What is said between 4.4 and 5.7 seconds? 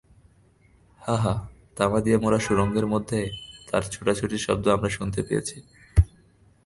শব্দ আমরা শুনতে পেয়েছি।